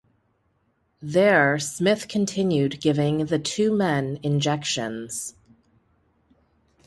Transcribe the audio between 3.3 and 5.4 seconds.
two men injections.